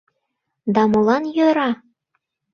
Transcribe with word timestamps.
—Да 0.73 0.81
молан 0.91 1.23
йӧра? 1.35 1.69